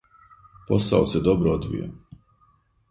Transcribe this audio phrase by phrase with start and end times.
[0.69, 1.93] Посао се добро одвија.